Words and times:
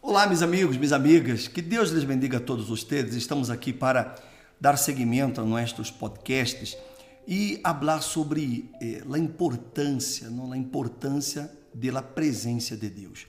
Olá, 0.00 0.28
meus 0.28 0.42
amigos, 0.42 0.76
minhas 0.76 0.92
amigas, 0.92 1.48
que 1.48 1.60
Deus 1.60 1.90
lhes 1.90 2.04
bendiga 2.04 2.36
a 2.36 2.40
todos 2.40 2.68
vocês. 2.68 3.16
Estamos 3.16 3.50
aqui 3.50 3.72
para 3.72 4.14
dar 4.60 4.76
seguimento 4.76 5.40
a 5.40 5.44
nossos 5.44 5.90
podcasts 5.90 6.78
e 7.26 7.60
falar 7.64 8.00
sobre 8.00 8.70
eh, 8.80 9.02
a 9.12 9.18
importância, 9.18 10.30
não, 10.30 10.52
a 10.52 10.56
importância 10.56 11.50
da 11.74 12.00
presença 12.00 12.76
de 12.76 12.88
Deus. 12.88 13.26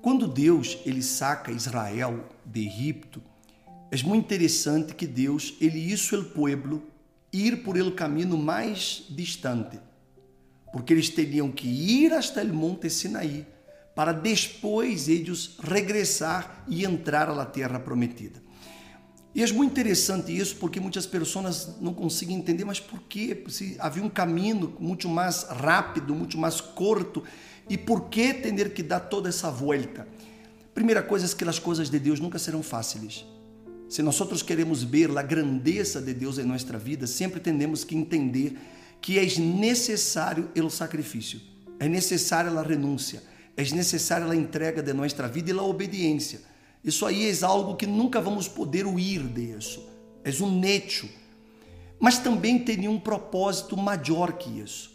Quando 0.00 0.26
Deus 0.26 0.78
ele 0.86 1.02
saca 1.02 1.52
Israel 1.52 2.26
de 2.42 2.66
Egipto, 2.66 3.22
é 3.90 4.02
muito 4.02 4.24
interessante 4.24 4.94
que 4.94 5.06
Deus 5.06 5.54
ele 5.60 5.78
hizo 5.78 6.18
o 6.18 6.24
povo 6.24 6.82
ir 7.30 7.62
por 7.62 7.76
el 7.76 7.92
caminho 7.94 8.38
mais 8.38 9.04
distante, 9.10 9.78
porque 10.72 10.94
eles 10.94 11.10
teriam 11.10 11.52
que 11.52 11.68
ir 11.68 12.14
até 12.14 12.42
o 12.42 12.54
monte 12.54 12.88
Sinaí 12.88 13.51
para 13.94 14.12
depois 14.12 15.08
eles 15.08 15.56
regressar 15.62 16.64
e 16.68 16.84
entrar 16.84 17.28
à 17.28 17.44
terra 17.44 17.78
prometida. 17.78 18.40
E 19.34 19.42
é 19.42 19.52
muito 19.52 19.70
interessante 19.70 20.36
isso 20.36 20.56
porque 20.56 20.78
muitas 20.78 21.06
pessoas 21.06 21.76
não 21.80 21.94
conseguem 21.94 22.36
entender, 22.36 22.64
mas 22.64 22.78
por 22.78 23.00
quê? 23.02 23.42
Se 23.48 23.76
havia 23.78 24.02
um 24.02 24.08
caminho 24.08 24.76
muito 24.78 25.08
mais 25.08 25.44
rápido, 25.44 26.14
muito 26.14 26.36
mais 26.36 26.60
curto, 26.60 27.22
e 27.68 27.78
por 27.78 28.08
que 28.08 28.34
ter 28.34 28.74
que 28.74 28.82
dar 28.82 29.00
toda 29.00 29.30
essa 29.30 29.50
volta? 29.50 30.06
Primeira 30.74 31.02
coisa 31.02 31.26
é 31.26 31.36
que 31.36 31.44
as 31.44 31.58
coisas 31.58 31.88
de 31.88 31.98
Deus 31.98 32.20
nunca 32.20 32.38
serão 32.38 32.62
fáceis. 32.62 33.24
Se 33.88 34.02
nós 34.02 34.20
outros 34.20 34.42
queremos 34.42 34.82
ver 34.82 35.16
a 35.16 35.22
grandeza 35.22 36.00
de 36.00 36.14
Deus 36.14 36.38
em 36.38 36.44
nossa 36.44 36.78
vida, 36.78 37.06
sempre 37.06 37.40
temos 37.40 37.84
que 37.84 37.94
entender 37.94 38.58
que 39.00 39.18
é 39.18 39.24
necessário 39.38 40.50
o 40.54 40.70
sacrifício, 40.70 41.40
é 41.78 41.88
necessária 41.88 42.50
a 42.50 42.62
renúncia, 42.62 43.22
é 43.56 43.62
necessária 43.62 44.26
a 44.26 44.36
entrega 44.36 44.82
de 44.82 44.92
nossa 44.92 45.28
vida 45.28 45.50
e 45.50 45.58
a 45.58 45.62
obediência. 45.62 46.40
Isso 46.84 47.06
aí 47.06 47.28
é 47.28 47.44
algo 47.44 47.76
que 47.76 47.86
nunca 47.86 48.20
vamos 48.20 48.48
poder 48.48 48.86
huir 48.86 49.22
disso. 49.22 49.86
É 50.24 50.30
um 50.42 50.64
hecho. 50.64 51.08
Mas 52.00 52.18
também 52.18 52.58
tem 52.58 52.88
um 52.88 52.98
propósito 52.98 53.76
maior 53.76 54.32
que 54.32 54.60
isso. 54.60 54.90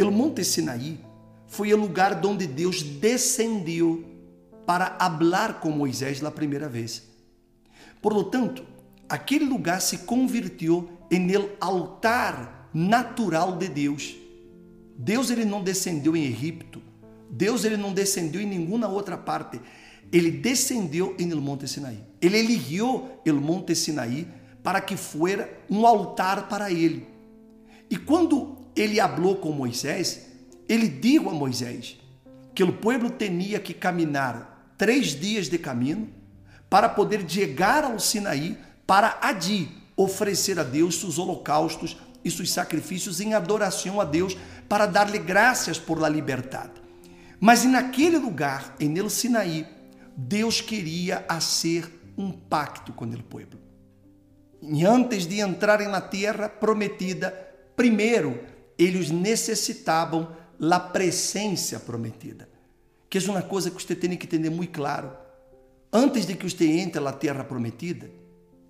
O 0.00 0.10
Monte 0.10 0.44
Sinaí 0.44 1.00
foi 1.48 1.72
o 1.74 1.76
lugar 1.76 2.24
onde 2.24 2.46
Deus 2.46 2.82
descendeu 2.82 4.04
para 4.64 4.96
hablar 5.00 5.60
com 5.60 5.70
Moisés 5.70 6.18
pela 6.18 6.30
primeira 6.30 6.68
vez. 6.68 7.02
Por 8.00 8.12
lo 8.12 8.24
tanto, 8.24 8.64
aquele 9.08 9.46
lugar 9.46 9.80
se 9.80 9.98
convertiu 9.98 10.88
em 11.10 11.32
el 11.32 11.56
altar 11.58 12.68
natural 12.72 13.56
de 13.56 13.66
Deus. 13.66 14.14
Deus 14.96 15.30
ele 15.30 15.44
não 15.44 15.64
descendeu 15.64 16.16
em 16.16 16.26
Egipto, 16.26 16.80
Deus 17.30 17.64
ele 17.64 17.76
não 17.76 17.92
descendeu 17.92 18.40
em 18.40 18.46
nenhuma 18.46 18.88
outra 18.88 19.16
parte. 19.16 19.60
Ele 20.10 20.30
descendeu 20.30 21.14
em 21.18 21.30
el 21.30 21.40
monte 21.40 21.68
Sinaí. 21.68 22.02
Ele 22.20 22.38
eligiu 22.38 23.08
el 23.24 23.34
monte 23.34 23.74
Sinaí 23.74 24.26
para 24.62 24.80
que 24.80 24.96
fuera 24.96 25.48
um 25.68 25.86
altar 25.86 26.48
para 26.48 26.70
ele. 26.70 27.06
E 27.90 27.96
quando 27.96 28.56
ele 28.74 29.00
falou 29.00 29.36
com 29.36 29.50
Moisés, 29.50 30.26
ele 30.68 30.88
disse 30.88 31.18
a 31.18 31.30
Moisés 31.30 31.96
que 32.54 32.62
o 32.62 32.72
povo 32.72 33.10
tinha 33.10 33.58
que 33.60 33.74
caminhar 33.74 34.74
três 34.76 35.08
dias 35.08 35.48
de 35.48 35.58
caminho 35.58 36.08
para 36.68 36.88
poder 36.88 37.28
chegar 37.28 37.84
ao 37.84 37.98
Sinaí 37.98 38.56
para 38.86 39.18
adi 39.20 39.68
oferecer 39.96 40.58
a 40.58 40.62
Deus 40.62 41.00
seus 41.00 41.18
holocaustos 41.18 41.96
e 42.24 42.30
seus 42.30 42.50
sacrifícios 42.50 43.20
em 43.20 43.34
adoração 43.34 44.00
a 44.00 44.04
Deus 44.04 44.36
para 44.68 44.86
dar-lhe 44.86 45.18
graças 45.18 45.78
por 45.78 45.98
la 45.98 46.08
liberdade. 46.08 46.87
Mas 47.40 47.64
naquele 47.64 48.18
lugar, 48.18 48.74
em 48.80 48.98
El 48.98 49.08
Sinaí, 49.08 49.66
Deus 50.16 50.60
queria 50.60 51.24
fazer 51.28 52.12
um 52.16 52.32
pacto 52.32 52.92
com 52.92 53.04
o 53.04 53.22
povo. 53.22 53.58
E 54.60 54.84
antes 54.84 55.26
de 55.26 55.40
entrarem 55.40 55.88
na 55.88 56.00
terra 56.00 56.48
prometida, 56.48 57.30
primeiro 57.76 58.40
eles 58.76 59.10
necessitavam 59.10 60.36
da 60.58 60.80
presença 60.80 61.78
prometida. 61.78 62.48
Que 63.08 63.18
é 63.18 63.30
uma 63.30 63.42
coisa 63.42 63.70
que 63.70 63.80
você 63.80 63.94
tem 63.94 64.16
que 64.16 64.26
entender 64.26 64.50
muito 64.50 64.72
claro. 64.72 65.12
Antes 65.92 66.26
de 66.26 66.34
que 66.34 66.48
você 66.48 66.66
entre 66.66 67.00
na 67.00 67.12
terra 67.12 67.44
prometida, 67.44 68.10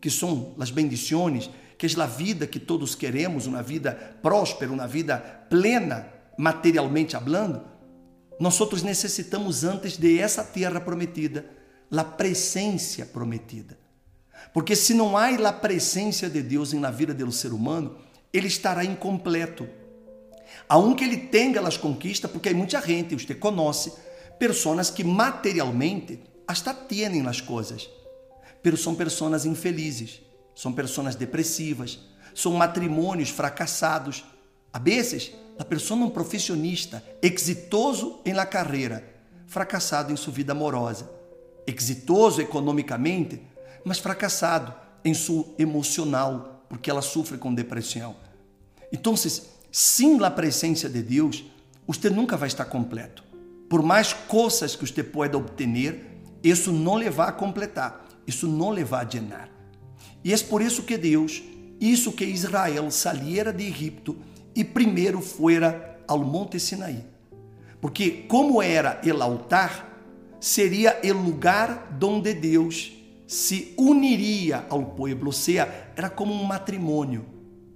que 0.00 0.10
são 0.10 0.54
as 0.60 0.70
bendições, 0.70 1.50
que 1.76 1.86
é 1.86 2.00
a 2.00 2.06
vida 2.06 2.46
que 2.46 2.60
todos 2.60 2.94
queremos, 2.94 3.46
uma 3.46 3.62
vida 3.62 3.92
próspera, 4.22 4.70
uma 4.70 4.86
vida 4.86 5.16
plena, 5.48 6.06
materialmente 6.36 7.16
hablando, 7.16 7.62
nós 8.38 8.60
outros 8.60 8.82
necessitamos 8.82 9.64
antes 9.64 9.96
de 9.96 10.18
essa 10.18 10.44
terra 10.44 10.80
prometida, 10.80 11.46
a 11.90 12.04
presença 12.04 13.04
prometida. 13.06 13.78
Porque 14.52 14.76
se 14.76 14.94
não 14.94 15.16
há 15.16 15.28
a 15.28 15.52
presença 15.52 16.28
de 16.28 16.42
Deus 16.42 16.72
na 16.72 16.90
vida 16.90 17.12
do 17.12 17.32
ser 17.32 17.52
humano, 17.52 17.98
ele 18.32 18.46
estará 18.46 18.84
incompleto. 18.84 19.68
Aunque 20.68 21.04
ele 21.04 21.16
tenha 21.16 21.60
as 21.60 21.76
conquistas, 21.76 22.30
porque 22.30 22.48
há 22.48 22.54
muita 22.54 22.80
gente, 22.80 23.14
você 23.14 23.34
conhece, 23.34 23.92
pessoas 24.38 24.90
que 24.90 25.02
materialmente 25.02 26.20
hasta 26.46 26.72
têm 26.72 27.26
as 27.26 27.40
coisas, 27.40 27.88
mas 28.64 28.80
são 28.80 28.94
pessoas 28.94 29.44
infelizes, 29.44 30.20
são 30.54 30.72
pessoas 30.72 31.14
depressivas, 31.14 31.98
são 32.34 32.52
matrimônios 32.52 33.30
fracassados. 33.30 34.24
A 34.72 34.78
vezes, 34.78 35.32
a 35.58 35.64
pessoa 35.64 35.98
um 36.00 36.10
profissionista 36.10 37.02
exitoso 37.20 38.20
em 38.24 38.32
la 38.32 38.46
carreira, 38.46 39.04
fracassado 39.46 40.12
em 40.12 40.16
sua 40.16 40.32
vida 40.32 40.52
amorosa, 40.52 41.10
exitoso 41.66 42.40
economicamente, 42.40 43.42
mas 43.84 43.98
fracassado 43.98 44.72
em 45.04 45.14
seu 45.14 45.54
emocional, 45.58 46.64
porque 46.68 46.90
ela 46.90 47.02
sofre 47.02 47.38
com 47.38 47.54
depressão. 47.54 48.14
Então, 48.92 49.14
sem 49.70 50.24
a 50.24 50.30
presença 50.30 50.88
de 50.88 51.02
Deus, 51.02 51.44
você 51.86 52.08
nunca 52.08 52.36
vai 52.36 52.48
estar 52.48 52.66
completo. 52.66 53.24
Por 53.68 53.82
mais 53.82 54.12
coisas 54.12 54.76
que 54.76 54.86
você 54.86 55.02
pueda 55.02 55.36
obter, 55.36 56.06
isso 56.42 56.72
não 56.72 56.94
levar 56.94 57.28
a 57.28 57.32
completar, 57.32 58.06
isso 58.26 58.46
não 58.46 58.70
levar 58.70 59.06
a 59.06 59.08
llenar. 59.08 59.50
E 60.24 60.32
é 60.32 60.38
por 60.38 60.62
isso 60.62 60.82
que 60.82 60.96
Deus, 60.96 61.42
isso 61.80 62.12
que 62.12 62.24
Israel 62.24 62.90
saliera 62.90 63.52
de 63.52 63.64
Egipto, 63.64 64.16
e 64.54 64.64
primeiro 64.64 65.20
fuera 65.20 65.98
ao 66.06 66.20
Monte 66.20 66.58
Sinaí. 66.58 67.04
Porque 67.80 68.26
como 68.28 68.62
era 68.62 69.00
el 69.04 69.22
altar, 69.22 69.88
seria 70.40 71.00
o 71.04 71.12
lugar 71.12 71.96
donde 71.98 72.34
Deus 72.34 72.92
se 73.26 73.74
uniria 73.76 74.64
ao 74.70 74.84
povo, 74.86 75.26
ou 75.26 75.32
seja, 75.32 75.68
era 75.94 76.08
como 76.08 76.32
um 76.32 76.44
matrimônio. 76.44 77.26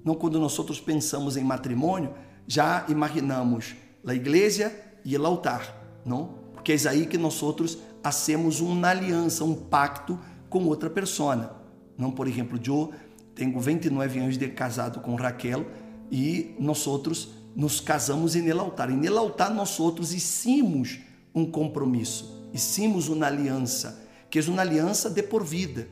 Não 0.04 0.14
quando 0.14 0.40
nós 0.40 0.58
outros 0.58 0.80
pensamos 0.80 1.36
em 1.36 1.44
matrimônio, 1.44 2.14
já 2.46 2.84
imaginamos 2.88 3.76
a 4.04 4.14
igreja 4.14 4.72
e 5.04 5.16
o 5.16 5.26
altar, 5.26 6.00
não? 6.04 6.42
Porque 6.52 6.72
é 6.72 6.88
aí 6.88 7.06
que 7.06 7.18
nós 7.18 7.42
outros 7.42 7.78
hacemos 8.02 8.60
uma 8.60 8.88
aliança, 8.88 9.44
um 9.44 9.54
pacto 9.54 10.18
com 10.48 10.64
outra 10.64 10.90
pessoa. 10.90 11.56
Não, 11.96 12.10
por 12.10 12.26
exemplo, 12.26 12.58
eu 12.66 12.92
tenho 13.34 13.58
29 13.58 14.18
anos 14.18 14.38
de 14.38 14.48
casado 14.48 15.00
com 15.00 15.14
Raquel 15.14 15.66
e 16.12 16.54
nós 16.58 16.86
outros 16.86 17.30
nos 17.56 17.80
casamos 17.80 18.36
em 18.36 18.50
altar. 18.50 18.90
E 18.90 18.94
nele 18.94 19.16
altar 19.16 19.52
nós 19.52 19.80
outros 19.80 20.12
hicimos 20.12 21.00
um 21.34 21.50
compromisso, 21.50 22.46
hicimos 22.52 23.08
uma 23.08 23.26
aliança, 23.26 24.06
que 24.28 24.38
é 24.38 24.42
uma 24.42 24.60
aliança 24.60 25.08
de 25.08 25.22
por 25.22 25.42
vida. 25.42 25.88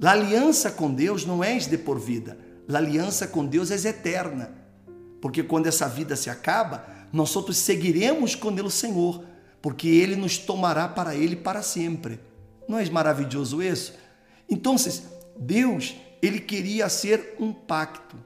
A 0.00 0.12
aliança 0.12 0.70
com 0.70 0.94
Deus 0.94 1.26
não 1.26 1.42
é 1.42 1.56
de 1.58 1.76
por 1.76 1.98
vida, 1.98 2.38
a 2.72 2.76
aliança 2.76 3.26
com 3.26 3.44
Deus 3.44 3.72
é 3.72 3.88
eterna. 3.88 4.54
Porque 5.20 5.42
quando 5.42 5.66
essa 5.66 5.88
vida 5.88 6.14
se 6.14 6.30
acaba, 6.30 6.84
nós 7.12 7.34
outros 7.34 7.56
seguiremos 7.56 8.36
com 8.36 8.50
ele 8.50 8.62
o 8.62 8.70
Senhor, 8.70 9.24
porque 9.60 9.88
ele 9.88 10.16
nos 10.16 10.38
tomará 10.38 10.88
para 10.88 11.14
ele 11.14 11.36
para 11.36 11.62
sempre. 11.62 12.20
Não 12.68 12.78
é 12.78 12.90
maravilhoso 12.90 13.62
isso? 13.62 13.94
Então, 14.48 14.76
Deus, 15.38 15.94
ele 16.20 16.40
queria 16.40 16.88
ser 16.88 17.36
um 17.38 17.52
pacto 17.52 18.16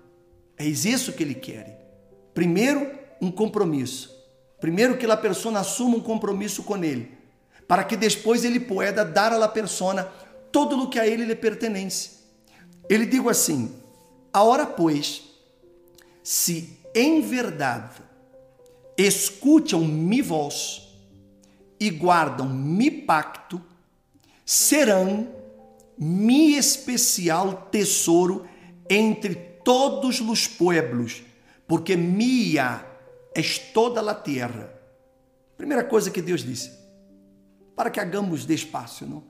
é 0.59 0.65
isso 0.65 1.13
que 1.13 1.23
ele 1.23 1.35
quer. 1.35 1.87
Primeiro, 2.33 2.91
um 3.21 3.31
compromisso. 3.31 4.15
Primeiro 4.61 4.97
que 4.97 5.07
a 5.07 5.17
pessoa 5.17 5.59
assuma 5.59 5.97
um 5.97 6.01
compromisso 6.01 6.63
com 6.63 6.83
ele, 6.83 7.11
para 7.69 7.85
que 7.85 7.97
depois 7.97 8.45
ele 8.45 8.61
pueda 8.61 9.05
dar 9.05 9.33
à 9.33 9.49
pessoa 9.49 10.05
todo 10.51 10.83
o 10.83 10.89
que 10.89 10.99
a 10.99 11.07
ele 11.07 11.25
lhe 11.25 11.35
pertence. 11.35 12.11
Ele 12.89 13.05
digo 13.05 13.29
assim: 13.29 13.75
Agora, 14.33 14.67
pois, 14.67 15.25
se 16.23 16.79
em 16.95 17.21
verdade 17.21 18.03
escutam 18.97 19.85
mi 19.85 20.23
voz 20.23 20.89
e 21.79 21.91
guardam 21.91 22.49
mi 22.49 22.91
pacto, 22.91 23.63
serão 24.45 25.29
mi 25.99 26.57
especial 26.57 27.69
tesouro 27.71 28.47
entre 28.89 29.56
todos 29.67 30.21
os 30.21 30.47
pueblos, 30.47 31.25
porque 31.67 31.97
mia 31.97 32.87
és 33.35 33.59
toda 33.59 34.01
a 34.09 34.15
terra. 34.15 34.73
Primeira 35.57 35.83
coisa 35.83 36.09
que 36.09 36.23
Deus 36.23 36.45
disse: 36.45 36.71
para 37.75 37.91
que 37.91 37.99
hagamos 37.99 38.47
despacio, 38.47 39.09
não? 39.09 39.25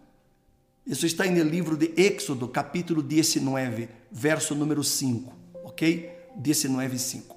Isso 0.86 1.06
está 1.06 1.24
no 1.24 1.42
livro 1.42 1.74
de 1.74 1.90
Éxodo, 1.96 2.46
capítulo 2.48 3.02
19, 3.02 3.88
verso 4.10 4.54
número 4.54 4.84
5, 4.84 5.32
ok? 5.64 6.14
19, 6.36 6.98
5. 6.98 7.34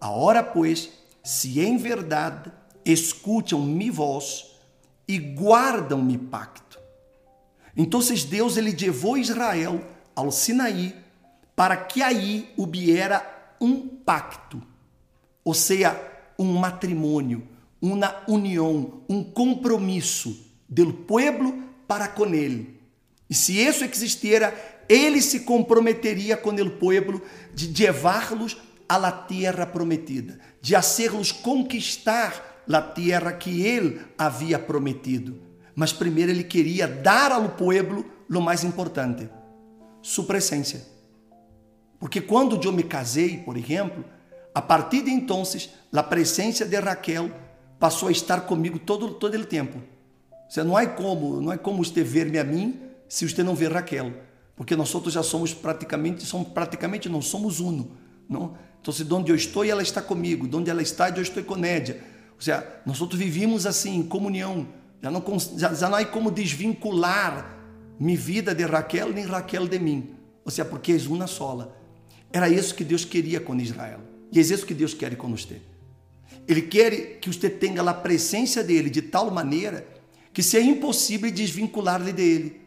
Agora, 0.00 0.44
pois, 0.44 0.88
se 1.24 1.60
em 1.60 1.76
verdade 1.76 2.52
escutam 2.84 3.60
mi 3.60 3.90
voz 3.90 4.54
e 5.08 5.18
guardam 5.18 6.00
mi 6.00 6.16
pacto. 6.16 6.78
Então 7.76 8.00
Deus 8.28 8.56
ele 8.56 8.70
levou 8.70 9.18
Israel 9.18 9.84
ao 10.14 10.30
Sinaí 10.30 11.09
para 11.60 11.76
que 11.76 12.00
aí 12.00 12.48
hubiera 12.56 13.54
um 13.60 13.86
pacto, 13.86 14.62
ou 15.44 15.52
seja, 15.52 15.94
um 16.38 16.54
matrimônio, 16.54 17.46
uma 17.82 18.16
união, 18.26 19.02
um 19.06 19.22
compromisso 19.22 20.42
do 20.66 20.90
pueblo 20.90 21.62
para 21.86 22.08
com 22.08 22.24
ele. 22.34 22.80
E 23.28 23.34
se 23.34 23.58
isso 23.58 23.84
existiera, 23.84 24.54
ele 24.88 25.20
se 25.20 25.40
comprometeria 25.40 26.34
com 26.34 26.48
o 26.48 26.70
pueblo 26.70 27.20
de 27.52 27.84
levá-los 27.84 28.56
a 28.88 28.96
la 28.96 29.12
terra 29.12 29.66
prometida, 29.66 30.40
de 30.62 30.74
hacerlos 30.74 31.30
conquistar 31.30 32.62
a 32.72 32.80
terra 32.80 33.34
que 33.34 33.66
ele 33.66 34.00
havia 34.16 34.58
prometido. 34.58 35.38
Mas 35.74 35.92
primeiro 35.92 36.32
ele 36.32 36.42
queria 36.42 36.88
dar 36.88 37.30
ao 37.30 37.50
pueblo 37.50 38.10
o 38.30 38.40
mais 38.40 38.64
importante, 38.64 39.28
sua 40.00 40.24
presença. 40.24 40.99
Porque 42.00 42.20
quando 42.22 42.58
eu 42.60 42.72
me 42.72 42.82
casei, 42.82 43.36
por 43.36 43.56
exemplo, 43.56 44.04
a 44.54 44.62
partir 44.62 45.02
de 45.02 45.10
então, 45.10 45.42
a 45.92 46.02
presença 46.02 46.64
de 46.64 46.80
Raquel 46.80 47.30
passou 47.78 48.08
a 48.08 48.12
estar 48.12 48.40
comigo 48.40 48.78
todo 48.78 49.10
todo 49.10 49.36
o 49.36 49.44
tempo. 49.44 49.80
Você 50.48 50.64
não 50.64 50.76
é 50.76 50.86
como, 50.86 51.40
não 51.40 51.52
é 51.52 51.58
como 51.58 51.84
você 51.84 52.02
ver-me 52.02 52.38
a 52.38 52.42
mim 52.42 52.80
se 53.08 53.28
você 53.28 53.42
não 53.42 53.54
vê 53.54 53.68
Raquel, 53.68 54.12
porque 54.56 54.74
nós 54.74 54.92
outros 54.94 55.14
já 55.14 55.22
somos 55.22 55.52
praticamente, 55.54 56.24
somos 56.24 56.48
praticamente 56.48 57.08
não 57.08 57.20
somos 57.20 57.60
uno, 57.60 57.92
não? 58.28 58.56
Então, 58.80 58.94
se 58.94 59.04
onde 59.12 59.30
eu 59.30 59.36
estou, 59.36 59.62
ela 59.62 59.82
está 59.82 60.00
comigo, 60.00 60.48
onde 60.56 60.70
ela 60.70 60.80
está, 60.80 61.10
eu 61.10 61.22
estou 61.22 61.44
com 61.44 61.54
Nédia. 61.54 62.02
Ou 62.34 62.40
seja, 62.40 62.66
nós 62.86 63.00
outros 63.00 63.20
vivimos 63.20 63.66
assim, 63.66 63.96
em 63.96 64.02
comunhão. 64.02 64.66
Já 65.02 65.10
não, 65.10 65.22
já, 65.56 65.74
já 65.74 65.88
não 65.88 65.98
há 65.98 66.04
como 66.06 66.30
desvincular 66.30 67.58
minha 67.98 68.16
vida 68.16 68.54
de 68.54 68.64
Raquel 68.64 69.12
nem 69.12 69.26
Raquel 69.26 69.68
de 69.68 69.78
mim. 69.78 70.14
Ou 70.44 70.50
seja, 70.50 70.64
porque 70.64 70.92
és 70.92 71.06
uma 71.06 71.26
sola. 71.26 71.76
Era 72.32 72.48
isso 72.48 72.74
que 72.74 72.84
Deus 72.84 73.04
queria 73.04 73.40
com 73.40 73.56
Israel. 73.56 74.00
E 74.32 74.38
é 74.38 74.42
isso 74.42 74.66
que 74.66 74.74
Deus 74.74 74.94
quer 74.94 75.16
com 75.16 75.30
você. 75.30 75.60
Ele 76.46 76.62
quer 76.62 77.18
que 77.20 77.32
você 77.32 77.50
tenha 77.50 77.82
a 77.82 77.94
presença 77.94 78.62
dele 78.62 78.88
de 78.88 79.02
tal 79.02 79.30
maneira 79.30 79.86
que 80.32 80.42
seja 80.42 80.68
impossível 80.68 81.30
desvincular-lhe 81.30 82.12
dele. 82.12 82.60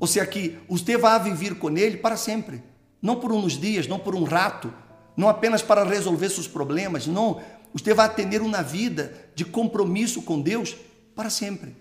Ou 0.00 0.06
seja, 0.06 0.26
que 0.26 0.58
você 0.68 0.96
vai 0.96 1.22
viver 1.22 1.56
com 1.56 1.76
ele 1.76 1.98
para 1.98 2.16
sempre. 2.16 2.62
Não 3.00 3.16
por 3.16 3.32
uns 3.32 3.58
dias, 3.58 3.86
não 3.86 3.98
por 3.98 4.14
um 4.14 4.24
rato, 4.24 4.72
não 5.16 5.28
apenas 5.28 5.62
para 5.62 5.84
resolver 5.84 6.28
seus 6.30 6.48
problemas, 6.48 7.06
não. 7.06 7.40
Você 7.72 7.92
vai 7.92 8.12
ter 8.12 8.40
uma 8.40 8.62
vida 8.62 9.12
de 9.34 9.44
compromisso 9.44 10.22
com 10.22 10.40
Deus 10.40 10.76
para 11.14 11.30
sempre. 11.30 11.76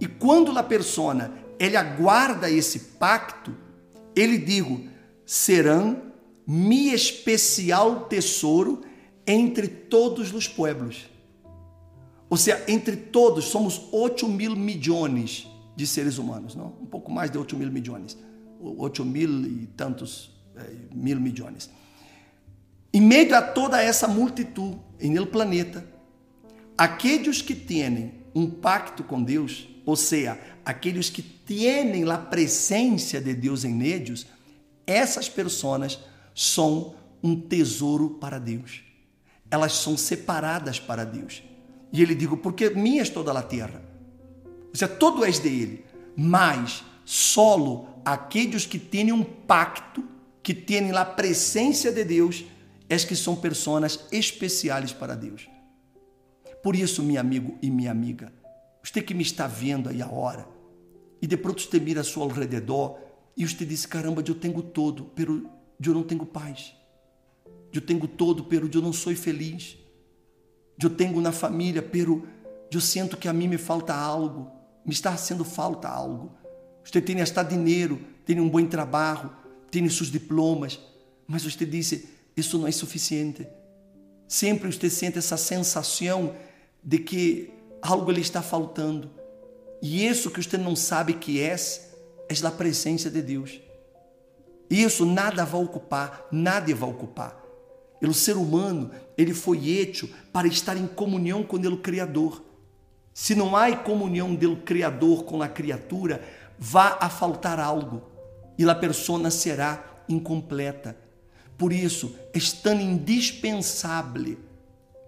E 0.00 0.06
quando 0.06 0.56
a 0.58 0.62
persona 0.62 1.32
ele 1.58 1.76
aguarda 1.76 2.50
esse 2.50 2.78
pacto, 2.78 3.54
ele 4.14 4.36
digo, 4.38 4.88
serão 5.24 6.02
mi 6.46 6.92
especial 6.92 8.06
tesouro 8.06 8.82
entre 9.26 9.68
todos 9.68 10.32
os 10.32 10.46
pueblos. 10.46 11.08
Ou 12.28 12.36
seja, 12.36 12.62
entre 12.68 12.96
todos, 12.96 13.46
somos 13.46 13.88
8 13.92 14.28
mil 14.28 14.56
milhões 14.56 15.46
de 15.76 15.86
seres 15.86 16.18
humanos, 16.18 16.54
não? 16.54 16.66
Um 16.80 16.86
pouco 16.86 17.10
mais 17.10 17.30
de 17.30 17.38
8 17.38 17.56
mil 17.56 17.70
milhões. 17.70 18.16
8 18.60 19.04
mil 19.04 19.44
e 19.44 19.66
tantos 19.76 20.30
é, 20.56 20.62
mil 20.94 21.20
milhões. 21.20 21.70
Em 22.92 23.00
meio 23.00 23.34
a 23.34 23.42
toda 23.42 23.82
essa 23.82 24.06
multitud 24.06 24.78
em 25.00 25.16
el 25.16 25.26
planeta, 25.26 25.86
aqueles 26.78 27.42
que 27.42 27.54
têm 27.54 28.12
um 28.34 28.48
pacto 28.48 29.02
com 29.02 29.22
Deus, 29.22 29.68
ou 29.84 29.96
seja, 29.96 30.38
aqueles 30.64 31.10
que 31.10 31.22
têm 31.22 32.08
a 32.10 32.16
presença 32.16 33.20
de 33.20 33.34
Deus 33.34 33.64
em 33.64 33.82
eles, 33.82 34.26
essas 34.86 35.28
pessoas 35.28 35.98
são 36.34 36.94
um 37.22 37.40
tesouro 37.40 38.10
para 38.20 38.38
Deus. 38.38 38.82
Elas 39.50 39.72
são 39.74 39.96
separadas 39.96 40.80
para 40.80 41.04
Deus. 41.04 41.42
E 41.92 42.02
ele 42.02 42.14
digo, 42.14 42.36
porque 42.36 42.70
minha 42.70 43.02
é 43.02 43.04
toda 43.04 43.32
a 43.32 43.42
terra. 43.42 43.82
Ou 44.44 44.74
seja, 44.74 44.88
todo 44.88 45.24
és 45.24 45.38
dele. 45.38 45.84
Mas 46.16 46.84
solo 47.04 47.88
aqueles 48.04 48.66
que 48.66 48.78
têm 48.78 49.12
um 49.12 49.22
pacto, 49.22 50.04
que 50.42 50.52
têm 50.52 50.90
a 50.90 51.04
presença 51.04 51.92
de 51.92 52.04
Deus, 52.04 52.44
és 52.88 53.04
que 53.04 53.16
são 53.16 53.36
pessoas 53.36 54.00
especiais 54.12 54.92
para 54.92 55.14
Deus. 55.14 55.48
Por 56.62 56.74
isso, 56.74 57.02
meu 57.02 57.20
amigo 57.20 57.56
e 57.62 57.70
minha 57.70 57.90
amiga, 57.90 58.32
você 58.82 59.00
que 59.00 59.14
me 59.14 59.22
está 59.22 59.46
vendo 59.46 59.88
aí 59.88 60.02
a 60.02 60.08
hora, 60.08 60.46
e 61.20 61.26
de 61.26 61.36
pronto 61.36 61.62
você 61.62 61.80
mira 61.80 62.02
a 62.02 62.04
seu 62.04 62.22
alrededor, 62.22 62.98
e 63.36 63.46
você 63.46 63.64
diz, 63.64 63.86
caramba, 63.86 64.22
eu 64.26 64.34
tenho 64.34 64.62
todo, 64.62 65.04
pero 65.14 65.48
eu 65.82 65.94
não 65.94 66.02
tenho 66.02 66.26
paz. 66.26 66.74
Eu 67.72 67.80
tenho 67.80 68.06
todo, 68.06 68.44
pero 68.44 68.70
eu 68.72 68.82
não 68.82 68.92
sou 68.92 69.14
feliz. 69.16 69.76
Eu 70.80 70.90
tenho 70.90 71.20
na 71.20 71.32
família, 71.32 71.82
pero 71.82 72.26
eu 72.70 72.80
sinto 72.80 73.16
que 73.16 73.28
a 73.28 73.32
mim 73.32 73.48
me 73.48 73.58
falta 73.58 73.94
algo. 73.94 74.50
Me 74.84 74.92
está 74.92 75.16
sendo 75.16 75.44
falta 75.44 75.88
algo. 75.88 76.32
Você 76.84 77.00
tem 77.00 77.20
hasta 77.20 77.42
dinheiro, 77.42 78.00
tem 78.24 78.40
um 78.40 78.48
bom 78.48 78.64
trabalho, 78.66 79.30
tem 79.70 79.88
seus 79.88 80.10
diplomas, 80.10 80.78
mas 81.26 81.42
você 81.42 81.64
disse, 81.64 82.08
isso 82.36 82.58
não 82.58 82.66
é 82.66 82.70
suficiente. 82.70 83.46
Sempre 84.28 84.70
você 84.70 84.90
sente 84.90 85.18
essa 85.18 85.36
sensação 85.36 86.34
de 86.82 86.98
que 86.98 87.50
algo 87.80 88.10
lhe 88.10 88.20
está 88.20 88.42
faltando. 88.42 89.10
E 89.80 90.06
isso 90.06 90.30
que 90.30 90.42
você 90.42 90.56
não 90.56 90.76
sabe 90.76 91.14
que 91.14 91.40
é, 91.40 91.54
é 92.28 92.46
a 92.46 92.50
presença 92.50 93.10
de 93.10 93.22
Deus. 93.22 93.60
Isso 94.68 95.04
nada 95.04 95.44
vai 95.44 95.62
ocupar, 95.62 96.26
nada 96.30 96.74
vai 96.74 96.88
ocupar. 96.88 97.42
O 98.02 98.12
ser 98.12 98.36
humano, 98.36 98.90
ele 99.16 99.32
foi 99.32 99.68
hecho 99.68 100.08
para 100.32 100.46
estar 100.46 100.76
em 100.76 100.86
comunhão 100.86 101.42
com 101.42 101.56
o 101.56 101.76
Criador. 101.78 102.42
Se 103.14 103.34
não 103.34 103.56
há 103.56 103.74
comunhão 103.76 104.34
do 104.34 104.56
Criador 104.56 105.24
com 105.24 105.40
a 105.42 105.48
criatura, 105.48 106.22
vá 106.58 106.98
a 107.00 107.08
faltar 107.08 107.58
algo 107.58 108.02
e 108.58 108.68
a 108.68 108.74
pessoa 108.74 109.30
será 109.30 110.02
incompleta. 110.08 110.96
Por 111.56 111.72
isso, 111.72 112.14
é 112.32 112.38
tão 112.62 112.80
indispensável 112.80 114.36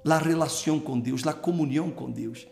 a 0.05 0.19
relação 0.19 0.79
com 0.79 0.99
Deus, 0.99 1.27
a 1.27 1.33
comunhão 1.33 1.91
com 1.91 2.11
Deus. 2.11 2.47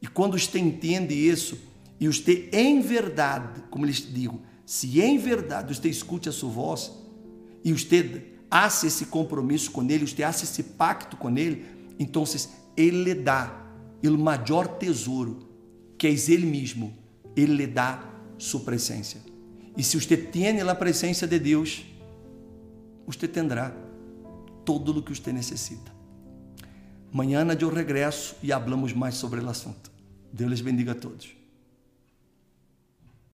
E 0.00 0.06
quando 0.06 0.38
você 0.38 0.58
entende 0.58 1.14
isso, 1.14 1.58
e 1.98 2.06
você 2.06 2.48
em 2.52 2.80
verdade, 2.80 3.62
como 3.70 3.84
lhes 3.84 3.96
digo, 3.96 4.40
se 4.66 5.00
em 5.00 5.18
verdade 5.18 5.74
você 5.74 5.88
escute 5.88 6.28
a 6.28 6.32
sua 6.32 6.50
voz 6.50 6.92
e 7.62 7.72
você 7.72 8.34
hace 8.50 8.86
esse 8.86 9.06
compromisso 9.06 9.70
com 9.70 9.82
Ele, 9.82 10.06
você 10.06 10.22
hace 10.22 10.44
esse 10.44 10.62
pacto 10.62 11.16
com 11.16 11.30
Ele, 11.36 11.64
então 11.98 12.24
Ele 12.76 13.04
lhe 13.04 13.14
dá 13.14 13.62
o 14.02 14.18
maior 14.18 14.66
tesouro, 14.78 15.48
que 15.98 16.06
é 16.06 16.10
Ele 16.10 16.46
mesmo. 16.46 16.96
Ele 17.36 17.54
lhe 17.54 17.66
dá 17.66 18.12
sua 18.38 18.60
presença. 18.60 19.18
E 19.76 19.82
se 19.82 20.00
você 20.00 20.16
tem 20.16 20.60
a 20.60 20.74
presença 20.74 21.26
de 21.26 21.38
Deus, 21.38 21.84
você 23.06 23.26
terá 23.26 23.74
todo 24.64 24.96
o 24.96 25.02
que 25.02 25.14
você 25.14 25.32
necessita. 25.32 25.92
Amanhã 27.12 27.46
eu 27.60 27.68
regresso 27.68 28.36
e 28.42 28.52
hablamos 28.52 28.92
mais 28.92 29.14
sobre 29.14 29.40
o 29.40 29.48
assunto. 29.48 29.90
Deus 30.32 30.50
les 30.50 30.60
bendiga 30.60 30.92
a 30.92 30.94
todos. 30.94 31.43